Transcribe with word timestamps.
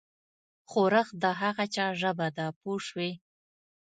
ښورښ 0.69 1.07
د 1.21 1.23
هغه 1.41 1.65
چا 1.75 1.87
ژبه 2.01 2.27
ده 2.37 2.45
پوه 2.59 2.77
شوې!. 2.87 3.11